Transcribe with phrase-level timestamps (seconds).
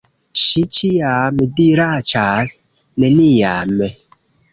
[0.43, 2.55] Ŝi ĉiam diraĉas,
[3.05, 3.75] "Neniam!"